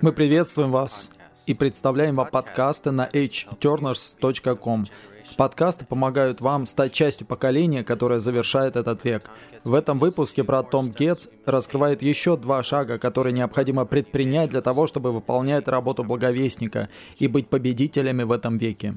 Мы 0.00 0.12
приветствуем 0.12 0.70
вас 0.70 1.10
и 1.46 1.54
представляем 1.54 2.16
вам 2.16 2.28
подкасты 2.30 2.90
на 2.90 3.06
hturners.com. 3.06 4.86
Подкасты 5.36 5.84
помогают 5.84 6.40
вам 6.40 6.66
стать 6.66 6.92
частью 6.92 7.26
поколения, 7.26 7.82
которое 7.82 8.20
завершает 8.20 8.76
этот 8.76 9.04
век. 9.04 9.30
В 9.64 9.74
этом 9.74 9.98
выпуске 9.98 10.42
брат 10.42 10.70
Том 10.70 10.90
Гетц 10.90 11.28
раскрывает 11.44 12.02
еще 12.02 12.36
два 12.36 12.62
шага, 12.62 12.98
которые 12.98 13.32
необходимо 13.32 13.84
предпринять 13.84 14.50
для 14.50 14.60
того, 14.60 14.86
чтобы 14.86 15.12
выполнять 15.12 15.66
работу 15.66 16.04
благовестника 16.04 16.88
и 17.18 17.26
быть 17.26 17.48
победителями 17.48 18.22
в 18.22 18.32
этом 18.32 18.58
веке. 18.58 18.94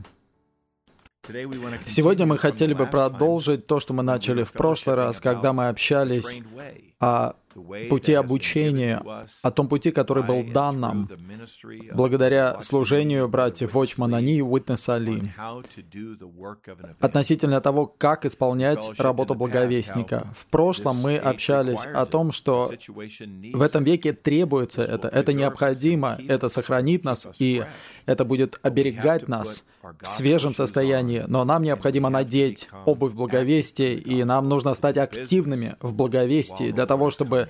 Сегодня 1.85 2.25
мы 2.25 2.37
хотели 2.37 2.73
бы 2.73 2.85
продолжить 2.85 3.67
то, 3.67 3.79
что 3.79 3.93
мы 3.93 4.03
начали 4.03 4.43
в 4.43 4.53
прошлый 4.53 4.95
раз, 4.95 5.19
когда 5.19 5.53
мы 5.53 5.67
общались 5.67 6.41
о 6.99 7.33
пути 7.89 8.13
обучения, 8.13 9.03
о 9.41 9.51
том 9.51 9.67
пути, 9.67 9.91
который 9.91 10.23
был 10.23 10.43
дан 10.43 10.79
нам 10.79 11.09
благодаря 11.93 12.61
служению 12.61 13.27
братьев 13.27 13.73
Вочмана 13.73 14.21
Ни 14.21 14.37
и 14.37 14.41
Уитнеса 14.41 14.95
Али. 14.95 15.33
относительно 16.99 17.61
того, 17.61 17.87
как 17.87 18.25
исполнять 18.25 18.99
работу 18.99 19.35
благовестника. 19.35 20.27
В 20.35 20.45
прошлом 20.47 20.97
мы 20.97 21.17
общались 21.17 21.85
о 21.85 22.05
том, 22.05 22.31
что 22.31 22.71
в 23.53 23.61
этом 23.61 23.83
веке 23.83 24.13
требуется 24.13 24.83
это, 24.83 25.07
это 25.07 25.33
необходимо, 25.33 26.17
это 26.27 26.49
сохранит 26.49 27.03
нас, 27.03 27.27
и 27.39 27.63
это 28.05 28.25
будет 28.25 28.59
оберегать 28.61 29.27
нас 29.27 29.65
в 30.01 30.07
свежем 30.07 30.53
состоянии, 30.53 31.23
но 31.27 31.45
нам 31.45 31.63
необходимо 31.63 32.09
надеть 32.09 32.69
обувь 32.85 33.13
благовестия, 33.13 33.95
и 33.95 34.23
нам 34.23 34.49
нужно 34.49 34.73
стать 34.73 34.97
активными 34.97 35.75
в 35.81 35.93
благовестии 35.93 36.71
для 36.71 36.85
того, 36.87 37.11
чтобы 37.11 37.49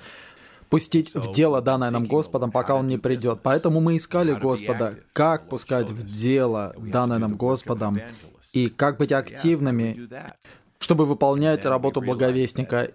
пустить 0.69 1.13
в 1.13 1.31
дело 1.31 1.61
данное 1.61 1.91
нам 1.91 2.05
Господом, 2.05 2.51
пока 2.51 2.75
Он 2.75 2.87
не 2.87 2.97
придет. 2.97 3.39
Поэтому 3.43 3.79
мы 3.79 3.95
искали 3.95 4.33
Господа, 4.33 4.95
как 5.13 5.49
пускать 5.49 5.89
в 5.89 6.03
дело 6.03 6.75
данное 6.77 7.19
нам 7.19 7.35
Господом, 7.35 7.99
и 8.53 8.69
как 8.69 8.97
быть 8.97 9.11
активными, 9.11 10.09
чтобы 10.79 11.05
выполнять 11.05 11.65
работу 11.65 12.01
благовестника. 12.01 12.91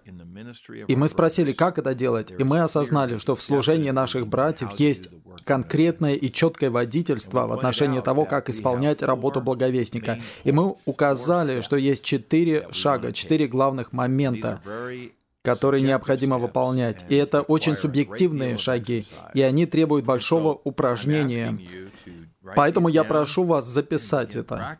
И 0.86 0.96
мы 0.96 1.08
спросили, 1.08 1.52
как 1.52 1.78
это 1.78 1.94
делать, 1.94 2.32
и 2.36 2.44
мы 2.44 2.60
осознали, 2.60 3.16
что 3.16 3.34
в 3.34 3.42
служении 3.42 3.90
наших 3.90 4.26
братьев 4.26 4.72
есть 4.72 5.08
конкретное 5.44 6.14
и 6.14 6.30
четкое 6.30 6.70
водительство 6.70 7.46
в 7.46 7.52
отношении 7.52 8.00
того, 8.00 8.24
как 8.24 8.48
исполнять 8.50 9.02
работу 9.02 9.40
благовестника. 9.40 10.20
И 10.44 10.52
мы 10.52 10.74
указали, 10.86 11.60
что 11.60 11.76
есть 11.76 12.04
четыре 12.04 12.68
шага, 12.70 13.12
четыре 13.12 13.48
главных 13.48 13.92
момента, 13.92 14.60
которые 15.42 15.82
необходимо 15.82 16.38
выполнять. 16.38 17.04
И 17.08 17.16
это 17.16 17.42
очень 17.42 17.76
субъективные 17.76 18.56
шаги, 18.56 19.04
и 19.34 19.42
они 19.42 19.66
требуют 19.66 20.04
большого 20.04 20.60
упражнения. 20.64 21.58
Поэтому 22.56 22.88
я 22.88 23.04
прошу 23.04 23.44
вас 23.44 23.66
записать 23.66 24.36
это 24.36 24.78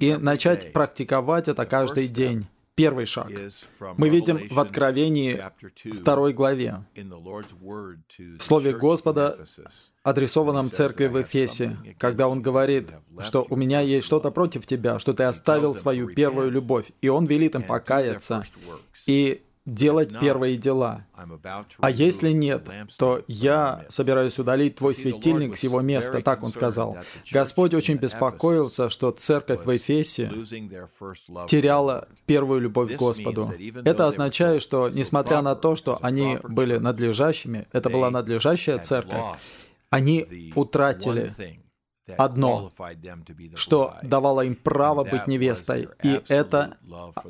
и 0.00 0.16
начать 0.16 0.72
практиковать 0.72 1.48
это 1.48 1.64
каждый 1.66 2.08
день. 2.08 2.46
Первый 2.74 3.04
шаг. 3.04 3.30
Мы 3.98 4.08
видим 4.08 4.48
в 4.48 4.58
Откровении 4.58 5.44
второй 5.94 6.32
главе, 6.32 6.82
в 6.96 8.40
Слове 8.40 8.72
Господа, 8.72 9.44
адресованном 10.02 10.70
церкви 10.70 11.06
в 11.06 11.20
Эфесе, 11.20 11.76
когда 11.98 12.28
он 12.28 12.40
говорит, 12.40 12.88
что 13.20 13.46
«у 13.50 13.56
меня 13.56 13.80
есть 13.80 14.06
что-то 14.06 14.30
против 14.30 14.66
тебя, 14.66 14.98
что 14.98 15.12
ты 15.12 15.24
оставил 15.24 15.74
свою 15.74 16.14
первую 16.14 16.50
любовь». 16.50 16.92
И 17.02 17.08
он 17.08 17.26
велит 17.26 17.54
им 17.54 17.62
покаяться 17.62 18.42
и 19.06 19.42
делать 19.64 20.18
первые 20.18 20.56
дела. 20.56 21.06
А 21.78 21.90
если 21.90 22.30
нет, 22.30 22.68
то 22.98 23.22
я 23.28 23.84
собираюсь 23.88 24.38
удалить 24.38 24.76
твой 24.76 24.94
светильник 24.94 25.56
с 25.56 25.62
его 25.62 25.80
места, 25.80 26.20
так 26.22 26.42
он 26.42 26.52
сказал. 26.52 26.98
Господь 27.30 27.74
очень 27.74 27.96
беспокоился, 27.96 28.88
что 28.88 29.10
церковь 29.12 29.64
в 29.64 29.76
Эфесе 29.76 30.30
теряла 31.46 32.08
первую 32.26 32.60
любовь 32.60 32.94
к 32.94 32.98
Господу. 32.98 33.52
Это 33.84 34.06
означает, 34.06 34.62
что 34.62 34.88
несмотря 34.88 35.42
на 35.42 35.54
то, 35.54 35.76
что 35.76 35.98
они 36.02 36.38
были 36.42 36.78
надлежащими, 36.78 37.68
это 37.72 37.90
была 37.90 38.10
надлежащая 38.10 38.78
церковь, 38.78 39.20
они 39.90 40.52
утратили 40.54 41.32
одно, 42.16 42.72
что 43.54 43.94
давало 44.02 44.44
им 44.44 44.54
право 44.54 45.04
быть 45.04 45.26
невестой, 45.26 45.88
и 46.02 46.20
это 46.28 46.76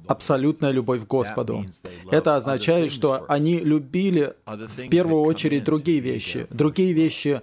абсолютная 0.08 0.70
любовь 0.70 1.04
к 1.04 1.06
Господу. 1.06 1.64
Это 2.10 2.36
означает, 2.36 2.92
что 2.92 3.24
они 3.28 3.58
любили 3.58 4.34
в 4.46 4.88
первую 4.88 5.22
очередь 5.22 5.64
другие 5.64 6.00
вещи. 6.00 6.46
Другие 6.50 6.92
вещи 6.92 7.42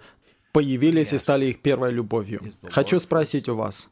появились 0.51 1.13
и 1.13 1.17
стали 1.17 1.47
их 1.47 1.61
первой 1.61 1.91
любовью. 1.91 2.41
Хочу 2.71 2.99
спросить 2.99 3.47
у 3.49 3.55
вас, 3.55 3.89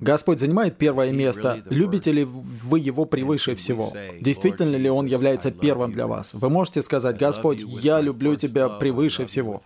Господь 0.00 0.38
занимает 0.38 0.78
первое 0.78 1.10
место. 1.10 1.62
Любите 1.70 2.12
ли 2.12 2.24
вы 2.24 2.78
Его 2.78 3.04
превыше 3.04 3.56
всего? 3.56 3.92
Действительно 4.20 4.76
ли 4.76 4.88
Он 4.88 5.06
является 5.06 5.50
первым 5.50 5.92
для 5.92 6.06
вас? 6.06 6.34
Вы 6.34 6.48
можете 6.48 6.82
сказать, 6.82 7.18
Господь, 7.18 7.62
я 7.82 8.00
люблю 8.00 8.36
Тебя 8.36 8.68
превыше 8.68 9.26
всего. 9.26 9.62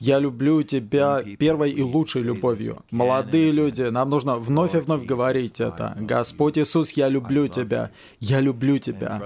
Я 0.00 0.18
люблю 0.18 0.64
Тебя 0.64 1.22
первой 1.38 1.70
и 1.70 1.82
лучшей 1.82 2.22
любовью. 2.22 2.84
Молодые 2.90 3.52
люди, 3.52 3.82
нам 3.82 4.10
нужно 4.10 4.36
вновь 4.36 4.74
и 4.74 4.78
вновь 4.78 5.04
говорить 5.04 5.60
это. 5.60 5.96
Господь 5.96 6.58
Иисус, 6.58 6.92
я 6.92 7.08
люблю 7.08 7.46
Тебя. 7.46 7.92
Я 8.18 8.40
люблю 8.40 8.78
Тебя. 8.78 9.22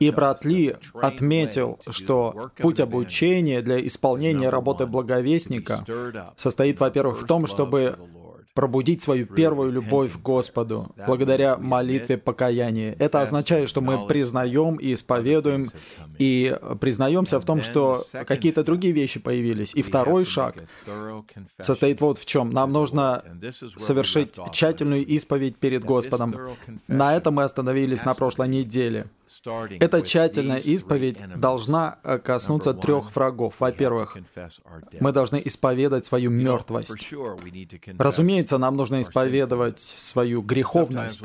И 0.00 0.10
брат 0.10 0.46
Ли 0.46 0.76
отметил, 0.94 1.78
что 1.90 2.50
путь 2.56 2.80
обучения 2.80 3.60
для 3.60 3.86
исполнения 3.86 4.48
работы 4.48 4.86
благовестника 4.86 5.84
состоит, 6.36 6.80
во-первых, 6.80 7.20
в 7.20 7.26
том, 7.26 7.46
чтобы 7.46 7.81
пробудить 8.54 9.00
свою 9.00 9.26
первую 9.26 9.72
любовь 9.72 10.12
к 10.12 10.20
Господу 10.20 10.94
благодаря 11.06 11.56
молитве 11.56 12.18
покаяния. 12.18 12.94
Это 12.98 13.22
означает, 13.22 13.68
что 13.68 13.80
мы 13.80 14.06
признаем 14.06 14.76
и 14.76 14.94
исповедуем 14.94 15.70
и 16.18 16.56
признаемся 16.80 17.40
в 17.40 17.44
том, 17.44 17.62
что 17.62 18.04
какие-то 18.26 18.62
другие 18.62 18.92
вещи 18.92 19.20
появились. 19.20 19.74
И 19.74 19.82
второй 19.82 20.24
шаг 20.24 20.56
состоит 21.60 22.00
вот 22.00 22.18
в 22.18 22.26
чем. 22.26 22.50
Нам 22.50 22.72
нужно 22.72 23.24
совершить 23.76 24.38
тщательную 24.52 25.04
исповедь 25.06 25.56
перед 25.56 25.84
Господом. 25.84 26.34
На 26.88 27.16
этом 27.16 27.34
мы 27.34 27.44
остановились 27.44 28.04
на 28.04 28.14
прошлой 28.14 28.48
неделе. 28.48 29.06
Эта 29.80 30.02
тщательная 30.02 30.58
исповедь 30.58 31.18
должна 31.36 31.98
э, 32.02 32.18
коснуться 32.18 32.74
трех 32.74 33.14
врагов. 33.14 33.56
Во-первых, 33.60 34.16
мы 35.00 35.12
должны 35.12 35.40
исповедать 35.44 36.04
свою 36.04 36.30
мертвость. 36.30 37.12
Разумеется, 37.98 38.58
нам 38.58 38.76
нужно 38.76 39.00
исповедовать 39.00 39.80
свою 39.80 40.42
греховность. 40.42 41.22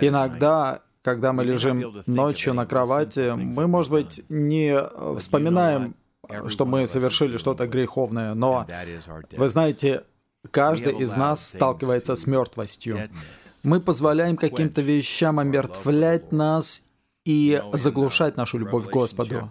Иногда 0.00 0.82
когда 1.02 1.32
мы 1.32 1.44
лежим 1.44 2.02
ночью 2.06 2.54
на 2.54 2.64
кровати, 2.64 3.32
мы, 3.34 3.66
может 3.66 3.90
быть, 3.90 4.24
не 4.28 4.78
вспоминаем, 5.18 5.96
что 6.46 6.64
мы 6.64 6.86
совершили 6.86 7.36
что-то 7.36 7.66
греховное, 7.66 8.34
но 8.34 8.66
вы 9.32 9.48
знаете, 9.48 10.04
каждый 10.50 10.98
из 10.98 11.14
нас 11.16 11.48
сталкивается 11.48 12.14
с 12.14 12.26
мертвостью. 12.26 13.08
Мы 13.64 13.80
позволяем 13.80 14.36
каким-то 14.36 14.80
вещам 14.80 15.38
омертвлять 15.38 16.32
нас 16.32 16.84
и 17.24 17.62
заглушать 17.72 18.36
нашу 18.36 18.58
любовь 18.58 18.88
к 18.88 18.90
Господу. 18.90 19.50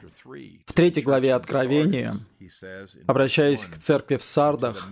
В 0.65 0.73
третьей 0.73 1.03
главе 1.03 1.33
Откровения, 1.33 2.15
обращаясь 3.07 3.65
к 3.65 3.77
церкви 3.77 4.17
в 4.17 4.23
Сардах, 4.23 4.89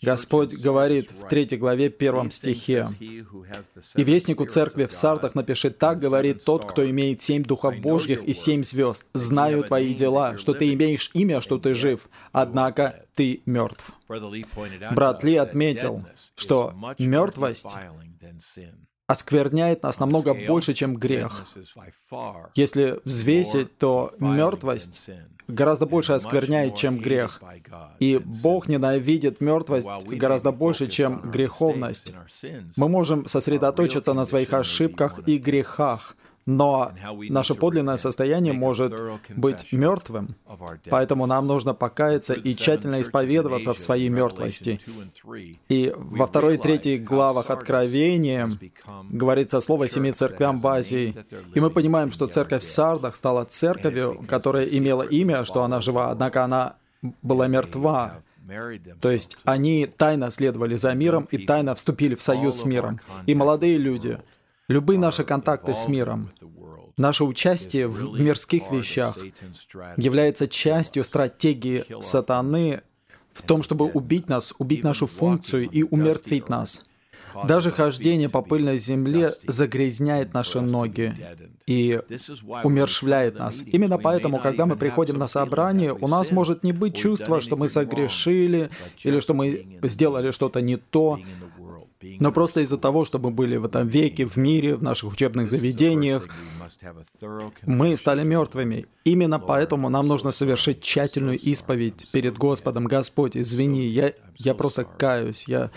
Господь 0.00 0.54
говорит 0.54 1.10
в 1.10 1.28
третьей 1.28 1.58
главе 1.58 1.88
первом 1.88 2.30
стихе, 2.30 2.86
«И 3.00 4.04
вестнику 4.04 4.46
церкви 4.46 4.86
в 4.86 4.92
Сардах 4.92 5.34
напишет 5.34 5.78
так, 5.78 5.98
говорит 5.98 6.44
тот, 6.44 6.70
кто 6.70 6.88
имеет 6.88 7.20
семь 7.20 7.42
духов 7.42 7.78
Божьих 7.80 8.22
и 8.22 8.32
семь 8.32 8.62
звезд. 8.62 9.06
Знаю 9.12 9.64
твои 9.64 9.92
дела, 9.92 10.36
что 10.36 10.54
ты 10.54 10.72
имеешь 10.74 11.10
имя, 11.14 11.40
что 11.40 11.58
ты 11.58 11.74
жив, 11.74 12.08
однако 12.32 13.06
ты 13.14 13.42
мертв». 13.44 13.92
Брат 14.92 15.24
Ли 15.24 15.34
отметил, 15.36 16.04
что 16.36 16.74
мертвость 16.98 17.76
оскверняет 19.08 19.82
нас 19.82 19.98
намного 20.00 20.34
больше, 20.34 20.74
чем 20.74 20.94
грех. 20.94 21.44
Если 22.54 23.00
взвесить, 23.04 23.76
то 23.78 24.12
мертвость 24.20 25.08
гораздо 25.48 25.86
больше 25.86 26.12
оскверняет, 26.12 26.76
чем 26.76 26.98
грех. 26.98 27.42
И 27.98 28.18
Бог 28.18 28.68
ненавидит 28.68 29.40
мертвость 29.40 29.88
гораздо 30.06 30.52
больше, 30.52 30.88
чем 30.88 31.22
греховность. 31.22 32.12
Мы 32.76 32.88
можем 32.88 33.26
сосредоточиться 33.26 34.12
на 34.12 34.26
своих 34.26 34.52
ошибках 34.52 35.20
и 35.26 35.38
грехах, 35.38 36.14
но 36.48 36.92
наше 37.28 37.54
подлинное 37.54 37.98
состояние 37.98 38.54
может 38.54 38.94
быть 39.36 39.70
мертвым. 39.70 40.34
Поэтому 40.88 41.26
нам 41.26 41.46
нужно 41.46 41.74
покаяться 41.74 42.32
и 42.32 42.54
тщательно 42.54 43.02
исповедоваться 43.02 43.74
в 43.74 43.78
своей 43.78 44.08
мертвости. 44.08 44.80
И 45.68 45.92
во 45.94 46.26
второй 46.26 46.54
и 46.54 46.58
третьей 46.58 46.98
главах 46.98 47.50
Откровения 47.50 48.50
говорится 49.10 49.60
слово 49.60 49.88
семи 49.88 50.10
церквям 50.10 50.56
в 50.56 50.66
Азии. 50.66 51.14
И 51.54 51.60
мы 51.60 51.68
понимаем, 51.68 52.10
что 52.10 52.26
церковь 52.26 52.62
в 52.62 52.66
Сардах 52.66 53.14
стала 53.16 53.44
церковью, 53.44 54.24
которая 54.26 54.64
имела 54.64 55.02
имя, 55.02 55.44
что 55.44 55.64
она 55.64 55.82
жива, 55.82 56.10
однако 56.10 56.44
она 56.44 56.76
была 57.20 57.46
мертва. 57.46 58.22
То 59.02 59.10
есть 59.10 59.36
они 59.44 59.84
тайно 59.84 60.30
следовали 60.30 60.76
за 60.76 60.94
миром 60.94 61.28
и 61.30 61.44
тайно 61.44 61.74
вступили 61.74 62.14
в 62.14 62.22
союз 62.22 62.60
с 62.60 62.64
миром. 62.64 63.00
И 63.26 63.34
молодые 63.34 63.76
люди, 63.76 64.18
любые 64.68 64.98
наши 64.98 65.24
контакты 65.24 65.74
с 65.74 65.88
миром, 65.88 66.30
наше 66.96 67.24
участие 67.24 67.88
в 67.88 68.20
мирских 68.20 68.70
вещах 68.70 69.18
является 69.96 70.46
частью 70.46 71.04
стратегии 71.04 71.84
сатаны 72.00 72.82
в 73.32 73.42
том, 73.42 73.62
чтобы 73.62 73.86
убить 73.86 74.28
нас, 74.28 74.52
убить 74.58 74.84
нашу 74.84 75.06
функцию 75.06 75.68
и 75.68 75.82
умертвить 75.82 76.48
нас. 76.48 76.84
Даже 77.44 77.70
хождение 77.70 78.28
по 78.28 78.42
пыльной 78.42 78.78
земле 78.78 79.32
загрязняет 79.46 80.34
наши 80.34 80.60
ноги 80.60 81.14
и 81.66 82.00
умершвляет 82.64 83.38
нас. 83.38 83.62
Именно 83.64 83.98
поэтому, 83.98 84.40
когда 84.40 84.66
мы 84.66 84.76
приходим 84.76 85.18
на 85.18 85.28
собрание, 85.28 85.92
у 85.92 86.08
нас 86.08 86.32
может 86.32 86.64
не 86.64 86.72
быть 86.72 86.96
чувства, 86.96 87.40
что 87.40 87.56
мы 87.56 87.68
согрешили 87.68 88.70
или 89.04 89.20
что 89.20 89.34
мы 89.34 89.78
сделали 89.82 90.30
что-то 90.30 90.60
не 90.60 90.76
то, 90.76 91.20
но 92.00 92.32
просто 92.32 92.60
из-за 92.60 92.78
того, 92.78 93.04
что 93.04 93.18
мы 93.18 93.30
были 93.30 93.56
в 93.56 93.64
этом 93.64 93.88
веке, 93.88 94.26
в 94.26 94.36
мире, 94.36 94.76
в 94.76 94.82
наших 94.82 95.12
учебных 95.12 95.48
заведениях, 95.48 96.28
мы 97.66 97.96
стали 97.96 98.24
мертвыми. 98.24 98.86
Именно 99.04 99.38
поэтому 99.38 99.88
нам 99.88 100.06
нужно 100.06 100.32
совершить 100.32 100.80
тщательную 100.80 101.38
исповедь 101.38 102.08
перед 102.12 102.38
Господом. 102.38 102.84
Господь, 102.84 103.36
извини, 103.36 103.86
я, 103.86 104.12
я 104.36 104.54
просто 104.54 104.84
каюсь, 104.84 105.44
я 105.48 105.70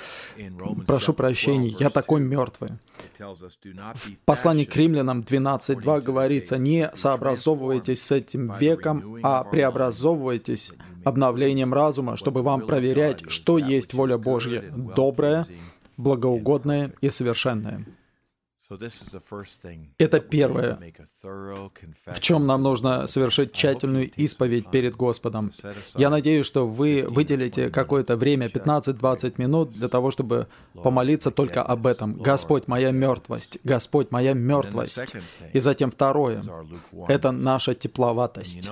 прошу 0.86 1.14
прощения, 1.14 1.70
я 1.80 1.90
такой 1.90 2.22
мертвый. 2.22 2.72
В 3.18 4.26
послании 4.26 4.66
к 4.66 4.76
римлянам 4.76 5.22
12.2 5.22 6.02
говорится, 6.02 6.58
«Не 6.58 6.92
сообразовывайтесь 6.94 8.02
с 8.02 8.12
этим 8.12 8.52
веком, 8.60 9.18
а 9.24 9.44
преобразовывайтесь 9.44 10.74
обновлением 11.04 11.74
разума, 11.74 12.16
чтобы 12.18 12.44
вам 12.44 12.62
проверять, 12.62 13.30
что 13.30 13.58
есть 13.58 13.94
воля 13.94 14.18
Божья, 14.18 14.64
добрая, 14.96 15.48
благоугодное 16.02 16.94
и 17.02 17.10
совершенное. 17.10 17.86
Это 19.98 20.20
первое, 20.20 20.80
в 22.06 22.20
чем 22.20 22.46
нам 22.46 22.62
нужно 22.62 23.08
совершить 23.08 23.54
тщательную 23.54 24.10
исповедь 24.12 24.70
перед 24.72 24.96
Господом. 24.96 25.52
Я 25.96 26.10
надеюсь, 26.10 26.46
что 26.46 26.68
вы 26.68 27.06
выделите 27.08 27.70
какое-то 27.70 28.16
время, 28.16 28.48
15-20 28.48 29.34
минут, 29.38 29.72
для 29.72 29.88
того, 29.88 30.12
чтобы 30.12 30.48
помолиться 30.74 31.32
только 31.32 31.64
об 31.64 31.86
этом. 31.88 32.14
Господь, 32.14 32.68
моя 32.68 32.92
мертвость. 32.92 33.60
Господь, 33.64 34.12
моя 34.12 34.34
мертвость. 34.34 35.16
И 35.54 35.60
затем 35.60 35.92
второе— 35.92 36.44
это 37.08 37.32
наша 37.32 37.76
тепловатость. 37.76 38.70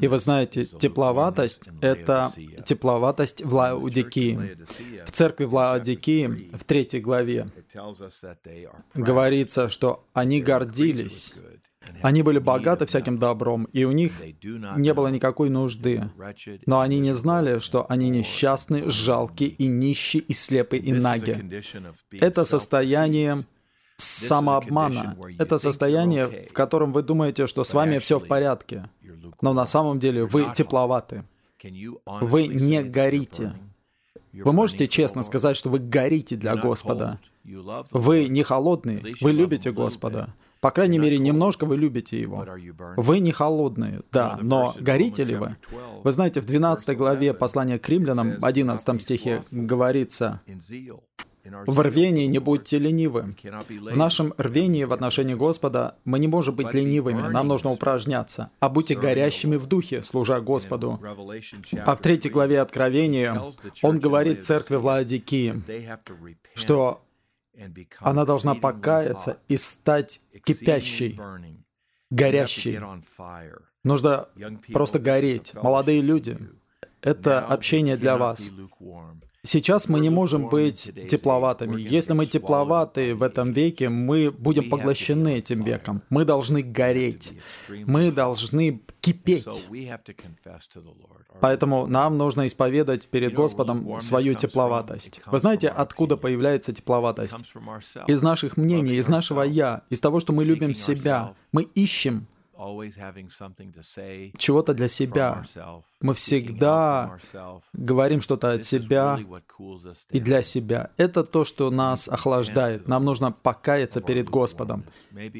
И 0.00 0.08
вы 0.08 0.18
знаете, 0.18 0.64
тепловатость— 0.64 1.68
это 1.80 2.30
тепловатость 2.64 3.44
в 3.44 3.54
Лаудикии. 3.54 4.58
В 5.06 5.10
церкви 5.12 5.44
в 5.44 5.54
Лаодикии, 5.54 6.50
в 6.56 6.64
третьей 6.64 7.00
главе, 7.00 7.46
говорится, 9.14 9.68
что 9.68 10.04
они 10.12 10.40
гордились, 10.40 11.34
они 12.02 12.22
были 12.22 12.38
богаты 12.38 12.86
всяким 12.86 13.18
добром, 13.18 13.64
и 13.72 13.84
у 13.84 13.92
них 13.92 14.22
не 14.76 14.94
было 14.94 15.08
никакой 15.08 15.50
нужды. 15.50 16.10
Но 16.66 16.80
они 16.80 16.98
не 16.98 17.14
знали, 17.14 17.58
что 17.58 17.86
они 17.88 18.10
несчастны, 18.10 18.90
жалки 18.90 19.44
и 19.44 19.66
нищие, 19.66 20.22
и 20.22 20.32
слепы, 20.32 20.76
и 20.76 20.92
наги. 20.92 21.36
Это 22.20 22.44
состояние 22.44 23.44
самообмана. 23.96 25.16
Это 25.38 25.58
состояние, 25.58 26.48
в 26.50 26.52
котором 26.52 26.92
вы 26.92 27.02
думаете, 27.02 27.46
что 27.46 27.64
с 27.64 27.74
вами 27.74 27.98
все 27.98 28.18
в 28.18 28.26
порядке. 28.26 28.88
Но 29.40 29.52
на 29.52 29.66
самом 29.66 29.98
деле 29.98 30.24
вы 30.24 30.46
тепловаты. 30.54 31.24
Вы 32.04 32.46
не 32.46 32.82
горите. 32.82 33.54
Вы 34.34 34.52
можете 34.52 34.88
честно 34.88 35.22
сказать, 35.22 35.56
что 35.56 35.68
вы 35.68 35.78
горите 35.78 36.36
для 36.36 36.56
Господа. 36.56 37.20
Вы 37.92 38.28
не 38.28 38.42
холодные, 38.42 39.02
вы 39.20 39.32
любите 39.32 39.72
Господа. 39.72 40.34
По 40.60 40.70
крайней 40.70 40.98
мере, 40.98 41.18
немножко 41.18 41.66
вы 41.66 41.76
любите 41.76 42.18
Его. 42.18 42.46
Вы 42.96 43.18
не 43.18 43.32
холодные, 43.32 44.00
да, 44.10 44.38
но 44.40 44.74
горите 44.80 45.24
ли 45.24 45.36
вы? 45.36 45.56
Вы 46.02 46.12
знаете, 46.12 46.40
в 46.40 46.46
12 46.46 46.96
главе 46.96 47.34
послания 47.34 47.78
к 47.78 47.88
римлянам, 47.88 48.34
11 48.40 49.02
стихе 49.02 49.42
говорится, 49.50 50.40
в 51.44 51.80
рвении 51.80 52.26
не 52.26 52.38
будьте 52.38 52.78
ленивы. 52.78 53.34
В 53.42 53.96
нашем 53.96 54.34
рвении 54.38 54.84
в 54.84 54.92
отношении 54.92 55.34
Господа 55.34 55.96
мы 56.04 56.18
не 56.18 56.28
можем 56.28 56.54
быть 56.54 56.72
ленивыми, 56.72 57.20
нам 57.20 57.48
нужно 57.48 57.70
упражняться. 57.70 58.50
А 58.60 58.68
будьте 58.68 58.94
горящими 58.94 59.56
в 59.56 59.66
духе, 59.66 60.02
служа 60.02 60.40
Господу. 60.40 61.00
А 61.84 61.96
в 61.96 62.00
третьей 62.00 62.30
главе 62.30 62.60
Откровения 62.60 63.40
он 63.82 63.98
говорит 63.98 64.42
церкви 64.42 64.76
Владикии, 64.76 65.62
что 66.54 67.02
она 67.98 68.24
должна 68.24 68.54
покаяться 68.54 69.38
и 69.48 69.56
стать 69.56 70.20
кипящей, 70.44 71.20
горящей. 72.10 72.80
Нужно 73.82 74.28
просто 74.72 74.98
гореть. 74.98 75.52
Молодые 75.54 76.00
люди, 76.00 76.38
это 77.02 77.40
общение 77.40 77.96
для 77.96 78.16
вас. 78.16 78.50
Сейчас 79.44 79.88
мы 79.88 80.00
не 80.00 80.08
можем 80.08 80.48
быть 80.48 80.90
тепловатыми. 81.08 81.80
Если 81.80 82.14
мы 82.14 82.24
тепловаты 82.24 83.14
в 83.14 83.22
этом 83.22 83.52
веке, 83.52 83.90
мы 83.90 84.30
будем 84.30 84.70
поглощены 84.70 85.38
этим 85.38 85.62
веком. 85.62 86.02
Мы 86.08 86.24
должны 86.24 86.62
гореть. 86.62 87.34
Мы 87.68 88.10
должны 88.10 88.80
кипеть. 89.00 89.68
Поэтому 91.40 91.86
нам 91.86 92.16
нужно 92.16 92.46
исповедать 92.46 93.08
перед 93.08 93.34
Господом 93.34 94.00
свою 94.00 94.34
тепловатость. 94.34 95.20
Вы 95.26 95.38
знаете, 95.38 95.68
откуда 95.68 96.16
появляется 96.16 96.72
тепловатость? 96.72 97.36
Из 98.06 98.22
наших 98.22 98.56
мнений, 98.56 98.94
из 98.94 99.08
нашего 99.08 99.42
«я», 99.42 99.82
из 99.90 100.00
того, 100.00 100.20
что 100.20 100.32
мы 100.32 100.44
любим 100.44 100.74
себя. 100.74 101.34
Мы 101.52 101.64
ищем 101.74 102.26
чего-то 104.38 104.74
для 104.74 104.88
себя. 104.88 105.44
Мы 106.04 106.12
всегда 106.12 107.16
говорим 107.72 108.20
что-то 108.20 108.52
от 108.52 108.62
себя 108.62 109.18
и 110.10 110.20
для 110.20 110.42
себя. 110.42 110.90
Это 110.98 111.24
то, 111.24 111.46
что 111.46 111.70
нас 111.70 112.10
охлаждает. 112.10 112.86
Нам 112.86 113.06
нужно 113.06 113.32
покаяться 113.32 114.02
перед 114.02 114.28
Господом 114.28 114.84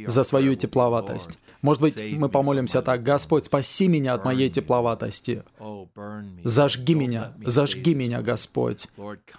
за 0.06 0.24
свою 0.24 0.54
тепловатость. 0.54 1.38
Может 1.60 1.82
быть, 1.82 2.02
мы 2.16 2.30
помолимся 2.30 2.80
так, 2.80 3.02
«Господь, 3.02 3.44
спаси 3.44 3.88
меня 3.88 4.14
от 4.14 4.24
моей 4.24 4.48
тепловатости. 4.48 5.42
Зажги 6.44 6.94
меня, 6.94 7.34
зажги 7.44 7.94
меня, 7.94 8.22
Господь. 8.22 8.88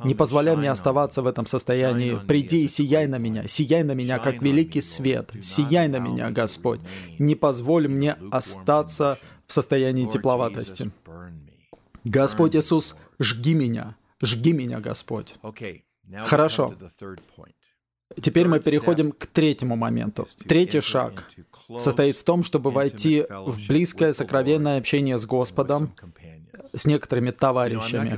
Не 0.04 0.14
позволяй 0.14 0.56
мне 0.56 0.70
оставаться 0.70 1.24
в 1.24 1.28
этом 1.28 1.48
состоянии. 1.48 2.20
Приди 2.28 2.66
и 2.66 2.68
сияй 2.68 3.08
на 3.08 3.18
меня, 3.18 3.48
сияй 3.48 3.84
на 3.84 3.94
меня, 3.94 4.20
как 4.20 4.44
великий 4.44 4.82
свет. 4.82 5.32
Сияй 5.42 5.88
на 5.88 5.98
меня, 5.98 6.30
Господь. 6.30 6.82
Не 7.18 7.34
позволь 7.34 7.88
мне 7.88 8.16
остаться 8.32 9.18
в 9.48 9.54
состоянии 9.54 10.06
тепловатости. 10.06 10.92
Господь 12.04 12.56
Иисус, 12.56 12.96
жги 13.20 13.54
меня, 13.54 13.96
жги 14.22 14.54
меня, 14.54 14.80
Господь. 14.80 15.36
Хорошо. 16.26 16.76
Теперь 18.22 18.48
мы 18.48 18.60
переходим 18.60 19.12
к 19.12 19.26
третьему 19.26 19.76
моменту. 19.76 20.28
Третий 20.48 20.82
шаг 20.82 21.28
состоит 21.80 22.16
в 22.18 22.24
том, 22.24 22.44
чтобы 22.44 22.72
войти 22.72 23.26
в 23.30 23.68
близкое 23.68 24.14
сокровенное 24.14 24.78
общение 24.78 25.18
с 25.18 25.26
Господом, 25.26 25.94
с 26.74 26.86
некоторыми 26.86 27.32
товарищами. 27.32 28.18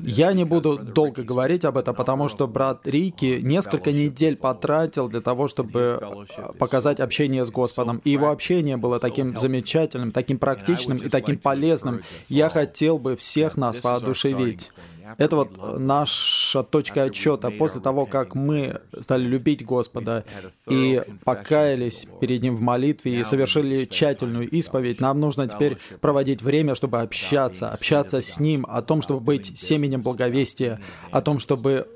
Я 0.00 0.32
не 0.32 0.44
буду 0.44 0.78
долго 0.78 1.22
говорить 1.22 1.64
об 1.64 1.76
этом, 1.76 1.94
потому 1.94 2.28
что 2.28 2.46
брат 2.46 2.86
Рики 2.86 3.40
несколько 3.42 3.92
недель 3.92 4.36
потратил 4.36 5.08
для 5.08 5.20
того, 5.20 5.48
чтобы 5.48 6.26
показать 6.58 7.00
общение 7.00 7.44
с 7.44 7.50
Господом. 7.50 8.00
И 8.04 8.10
его 8.10 8.30
общение 8.30 8.76
было 8.76 8.98
таким 8.98 9.36
замечательным, 9.36 10.12
таким 10.12 10.38
практичным 10.38 10.98
и 10.98 11.08
таким 11.08 11.38
полезным. 11.38 12.02
Я 12.28 12.48
хотел 12.48 12.98
бы 12.98 13.16
всех 13.16 13.56
нас 13.56 13.82
воодушевить. 13.82 14.70
Это 15.16 15.36
вот 15.36 15.78
наша 15.80 16.62
точка 16.62 17.04
отчета 17.04 17.50
после 17.50 17.80
того, 17.80 18.04
как 18.04 18.34
мы 18.34 18.80
стали 19.00 19.24
любить 19.24 19.64
Господа 19.64 20.24
и 20.68 21.02
покаялись 21.24 22.06
перед 22.20 22.42
Ним 22.42 22.56
в 22.56 22.60
молитве 22.60 23.20
и 23.20 23.24
совершили 23.24 23.86
тщательную 23.86 24.48
исповедь, 24.50 25.00
нам 25.00 25.20
нужно 25.20 25.46
теперь 25.48 25.78
проводить 26.00 26.42
время, 26.42 26.74
чтобы 26.74 27.00
общаться, 27.00 27.57
общаться 27.62 28.22
с 28.22 28.40
Ним, 28.40 28.66
о 28.68 28.82
том, 28.82 29.02
чтобы 29.02 29.20
быть 29.20 29.58
семенем 29.58 30.02
благовестия, 30.02 30.80
о 31.10 31.20
том, 31.20 31.38
чтобы 31.38 31.88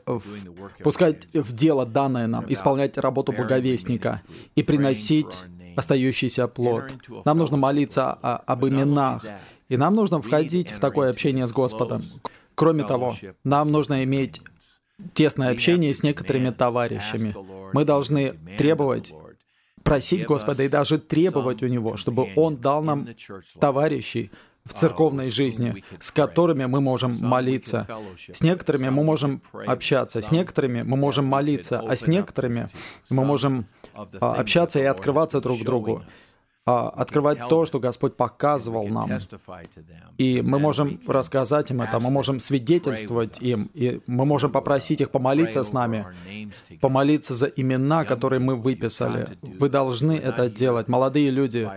пускать 0.83 1.28
в 1.33 1.52
дело 1.52 1.87
данное 1.87 2.26
нам, 2.26 2.45
исполнять 2.52 2.99
работу 2.99 3.33
благовестника 3.33 4.23
и 4.54 4.62
приносить 4.62 5.45
остающийся 5.76 6.49
плод. 6.49 6.85
Нам 7.25 7.38
нужно 7.38 7.57
молиться 7.57 8.12
о, 8.12 8.37
об 8.37 8.66
именах, 8.66 9.25
и 9.69 9.76
нам 9.76 9.95
нужно 9.95 10.21
входить 10.21 10.71
в 10.71 10.81
такое 10.81 11.11
общение 11.11 11.47
с 11.47 11.52
Господом. 11.52 12.02
Кроме 12.54 12.85
того, 12.85 13.16
нам 13.45 13.71
нужно 13.71 14.04
иметь 14.04 14.42
тесное 15.14 15.50
общение 15.50 15.95
с 15.95 16.02
некоторыми 16.02 16.50
товарищами. 16.50 17.35
Мы 17.73 17.85
должны 17.85 18.35
требовать, 18.59 19.14
просить 19.83 20.26
Господа 20.26 20.62
и 20.62 20.69
даже 20.69 20.99
требовать 20.99 21.62
у 21.62 21.66
Него, 21.66 21.97
чтобы 21.97 22.28
Он 22.37 22.57
дал 22.57 22.83
нам 22.83 23.09
товарищей, 23.59 24.31
в 24.64 24.75
церковной 24.75 25.31
жизни, 25.31 25.85
с 25.99 26.11
которыми 26.11 26.66
мы 26.66 26.81
можем 26.81 27.16
молиться. 27.21 27.87
С 28.33 28.42
некоторыми 28.42 28.88
мы 28.90 29.02
можем 29.02 29.42
общаться, 29.52 30.23
с 30.23 30.31
некоторыми 30.31 30.83
мы 30.83 30.97
можем 30.97 31.25
молиться, 31.25 31.81
а 31.81 31.97
с 31.97 32.07
некоторыми 32.07 32.69
мы 33.11 33.25
можем 33.25 33.66
а, 33.95 34.35
общаться 34.35 34.78
и 34.78 34.85
открываться 34.85 35.40
друг 35.40 35.62
другу. 35.62 36.02
А, 36.64 36.90
открывать 36.90 37.49
то, 37.49 37.66
что 37.66 37.81
Господь 37.81 38.16
показывал 38.16 38.87
нам. 38.87 39.11
И 40.16 40.42
мы 40.42 40.61
можем 40.61 41.00
рассказать 41.09 41.73
им 41.73 41.83
это, 41.83 41.99
мы 41.99 42.11
можем 42.12 42.38
свидетельствовать 42.38 43.42
им, 43.42 43.69
и 43.75 44.00
мы 44.07 44.25
можем 44.25 44.52
попросить 44.52 45.00
их 45.00 45.11
помолиться 45.11 45.64
с 45.64 45.73
нами, 45.73 46.07
помолиться 46.81 47.35
за 47.35 47.47
имена, 47.47 48.04
которые 48.04 48.38
мы 48.38 48.54
выписали. 48.54 49.26
Вы 49.42 49.69
должны 49.71 50.12
это 50.12 50.49
делать, 50.49 50.87
молодые 50.87 51.31
люди. 51.31 51.69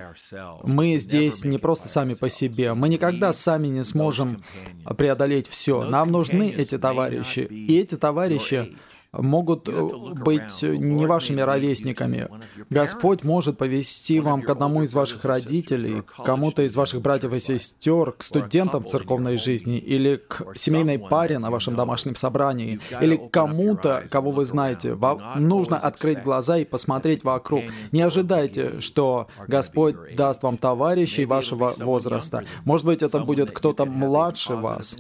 Мы 0.64 0.98
здесь 0.98 1.44
не 1.44 1.58
просто 1.58 1.88
сами 1.88 2.14
по 2.14 2.30
себе, 2.30 2.76
мы 2.76 2.88
никогда 2.88 3.34
сами 3.34 3.68
не 3.68 3.84
сможем 3.84 4.44
преодолеть 5.00 5.48
все. 5.48 5.84
Нам 5.84 6.12
нужны 6.12 6.52
эти 6.52 6.78
товарищи, 6.78 7.40
и 7.40 7.80
эти 7.80 7.98
товарищи 7.98 8.76
могут 9.18 9.68
э, 9.68 9.90
быть 10.24 10.62
не 10.64 11.06
вашими 11.06 11.42
ровесниками. 11.42 12.30
Господь 12.70 13.24
может 13.24 13.58
повести 13.58 14.20
вам 14.20 14.42
к 14.42 14.50
одному 14.50 14.84
из 14.84 14.94
ваших 14.94 15.26
родителей, 15.26 16.02
к 16.02 16.24
кому-то 16.24 16.64
из 16.64 16.76
ваших 16.76 17.02
братьев 17.02 17.34
и 17.34 17.40
сестер, 17.40 18.12
к 18.14 18.24
студентам 18.24 18.86
церковной 18.86 19.38
жизни, 19.38 19.78
или 19.78 20.18
к 20.18 20.56
семейной 20.56 21.00
паре 21.00 21.40
на 21.40 21.50
вашем 21.50 21.76
домашнем 21.76 22.16
собрании, 22.16 22.80
или 23.02 23.16
к 23.18 23.32
кому-то, 23.32 24.06
кого 24.10 24.32
вы 24.32 24.46
знаете. 24.46 24.94
Вам 24.94 25.22
нужно 25.36 25.78
открыть 25.78 26.24
глаза 26.24 26.58
и 26.58 26.66
посмотреть 26.66 27.24
вокруг. 27.24 27.64
Не 27.92 28.02
ожидайте, 28.02 28.80
что 28.80 29.28
Господь 29.48 30.16
даст 30.16 30.44
вам 30.44 30.58
товарищей 30.58 31.26
вашего 31.26 31.74
возраста. 31.78 32.44
Может 32.64 32.86
быть, 32.86 33.02
это 33.02 33.20
будет 33.20 33.52
кто-то 33.52 33.86
младше 33.86 34.56
вас, 34.56 34.98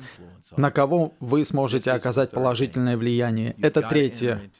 на 0.57 0.71
кого 0.71 1.13
вы 1.19 1.43
сможете 1.45 1.91
оказать 1.91 2.31
положительное 2.31 2.97
влияние. 2.97 3.55
Это 3.61 3.81
третье. 3.81 4.51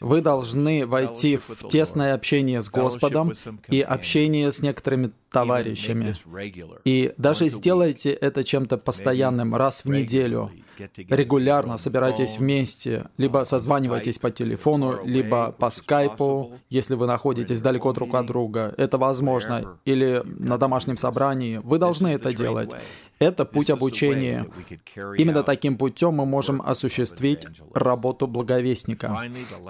Вы 0.00 0.20
должны 0.20 0.86
войти 0.86 1.36
в 1.36 1.68
тесное 1.68 2.14
общение 2.14 2.62
с 2.62 2.68
Господом 2.68 3.32
и 3.68 3.80
общение 3.80 4.50
с 4.50 4.62
некоторыми 4.62 5.12
товарищами. 5.30 6.14
И 6.84 7.12
даже 7.16 7.48
сделайте 7.48 8.12
это 8.12 8.44
чем-то 8.44 8.78
постоянным, 8.78 9.54
раз 9.54 9.84
в 9.84 9.88
неделю. 9.88 10.50
Регулярно 11.08 11.76
собирайтесь 11.76 12.38
вместе, 12.38 13.06
либо 13.16 13.44
созванивайтесь 13.44 14.18
по 14.18 14.30
телефону, 14.30 15.04
либо 15.04 15.52
по 15.52 15.70
скайпу, 15.70 16.52
если 16.70 16.94
вы 16.94 17.06
находитесь 17.06 17.60
далеко 17.60 17.92
друг 17.92 18.14
от 18.14 18.26
друга. 18.26 18.74
Это 18.76 18.96
возможно. 18.96 19.78
Или 19.84 20.22
на 20.24 20.56
домашнем 20.56 20.96
собрании. 20.96 21.60
Вы 21.62 21.78
должны 21.78 22.08
это 22.08 22.32
делать. 22.32 22.70
Это 23.18 23.44
путь 23.44 23.70
обучения. 23.70 24.46
Именно 24.94 25.42
таким 25.42 25.76
путем 25.76 26.14
мы 26.14 26.26
можем 26.26 26.62
осуществить 26.62 27.46
работу 27.74 28.26
благовестника. 28.26 29.20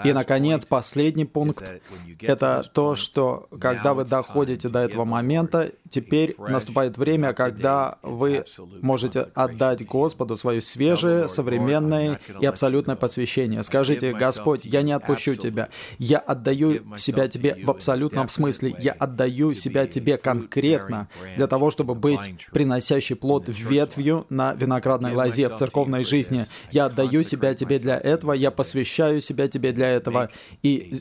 И, 0.04 0.12
наконец, 0.12 0.66
последний 0.66 1.24
пункт— 1.24 1.62
это 2.20 2.62
то, 2.72 2.94
что 2.94 3.48
когда 3.58 3.94
вы 3.94 4.04
доходите 4.04 4.68
до 4.68 4.80
этого 4.80 5.04
момента, 5.04 5.72
теперь 5.88 6.34
наступает 6.38 6.98
время, 6.98 7.32
когда 7.32 7.98
вы 8.02 8.44
можете 8.82 9.20
отдать 9.34 9.84
Господу 9.86 10.36
свое 10.36 10.60
свежее, 10.60 11.28
современное 11.28 12.20
и 12.40 12.46
абсолютное 12.46 12.96
посвящение. 12.96 13.62
Скажите, 13.62 14.12
Господь, 14.12 14.66
я 14.66 14.82
не 14.82 14.92
отпущу 14.92 15.36
Тебя. 15.36 15.70
Я 15.98 16.18
отдаю 16.18 16.96
себя 16.96 17.28
Тебе 17.28 17.56
в 17.64 17.70
абсолютном 17.70 18.28
смысле. 18.28 18.76
Я 18.78 18.92
отдаю 18.92 19.54
себя 19.54 19.86
Тебе 19.86 20.18
конкретно 20.18 21.08
для 21.36 21.46
того, 21.46 21.70
чтобы 21.70 21.94
быть 21.94 22.48
приносящий 22.52 23.16
плод 23.16 23.37
плод 23.44 23.56
ветвью 23.56 24.26
на 24.28 24.54
виноградной 24.54 25.14
лозе 25.14 25.48
в 25.48 25.54
церковной 25.54 26.04
жизни. 26.04 26.46
Я 26.70 26.86
отдаю 26.86 27.22
себя 27.22 27.54
тебе 27.54 27.78
для 27.78 27.98
этого, 27.98 28.32
я 28.32 28.50
посвящаю 28.50 29.20
себя 29.20 29.48
тебе 29.48 29.72
для 29.72 29.90
этого. 29.90 30.30
И 30.62 30.94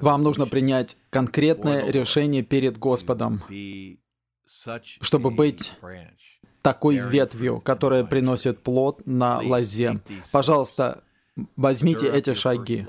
вам 0.00 0.22
нужно 0.22 0.46
принять 0.46 0.96
конкретное 1.10 1.90
решение 1.90 2.42
перед 2.42 2.78
Господом, 2.78 3.42
чтобы 5.00 5.30
быть 5.30 5.72
такой 6.62 6.98
ветвью, 6.98 7.60
которая 7.60 8.04
приносит 8.04 8.62
плод 8.62 9.02
на 9.06 9.40
лозе. 9.40 10.00
Пожалуйста, 10.32 11.02
возьмите 11.56 12.08
эти 12.08 12.34
шаги. 12.34 12.86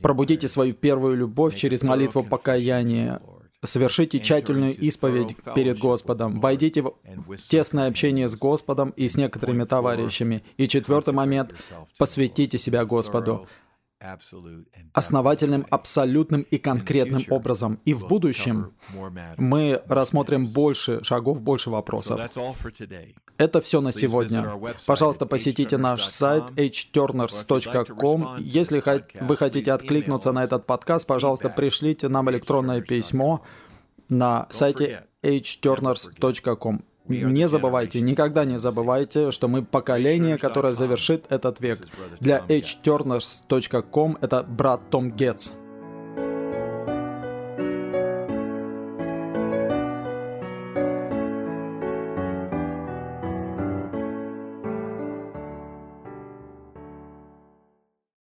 Пробудите 0.00 0.48
свою 0.48 0.74
первую 0.74 1.16
любовь 1.16 1.54
через 1.54 1.82
молитву 1.82 2.22
покаяния. 2.22 3.20
Совершите 3.64 4.18
тщательную 4.20 4.76
исповедь 4.76 5.36
перед 5.54 5.78
Господом. 5.78 6.40
Войдите 6.40 6.82
в 6.82 6.92
тесное 7.48 7.88
общение 7.88 8.28
с 8.28 8.36
Господом 8.36 8.90
и 8.90 9.08
с 9.08 9.16
некоторыми 9.16 9.64
товарищами. 9.64 10.44
И 10.56 10.68
четвертый 10.68 11.14
момент— 11.14 11.54
посвятите 11.98 12.58
себя 12.58 12.84
Господу 12.84 13.46
основательным, 14.92 15.66
абсолютным 15.70 16.42
и 16.42 16.58
конкретным 16.58 17.22
образом. 17.30 17.80
И 17.84 17.94
в 17.94 18.06
будущем 18.06 18.72
мы 19.36 19.82
рассмотрим 19.88 20.46
больше 20.46 21.02
шагов, 21.02 21.42
больше 21.42 21.70
вопросов. 21.70 22.20
Это 23.36 23.60
все 23.60 23.80
на 23.80 23.92
сегодня. 23.92 24.46
Пожалуйста, 24.86 25.26
посетите 25.26 25.76
наш 25.76 26.04
сайт 26.04 26.44
hturners.com. 26.56 28.38
Если 28.40 28.82
вы 29.20 29.36
хотите 29.36 29.72
откликнуться 29.72 30.32
на 30.32 30.44
этот 30.44 30.66
подкаст, 30.66 31.06
пожалуйста, 31.06 31.48
пришлите 31.48 32.08
нам 32.08 32.30
электронное 32.30 32.80
письмо 32.80 33.42
на 34.08 34.46
сайте 34.50 35.04
hturners.com. 35.22 36.84
Не 37.08 37.48
забывайте, 37.48 38.00
никогда 38.00 38.44
не 38.44 38.58
забывайте, 38.58 39.30
что 39.30 39.48
мы 39.48 39.62
поколение, 39.62 40.38
которое 40.38 40.74
завершит 40.74 41.26
этот 41.30 41.60
век. 41.60 41.78
Для 42.20 42.38
hturners.com 42.48 44.18
это 44.20 44.42
брат 44.42 44.80
Том 44.90 45.10
Гетц. 45.10 45.52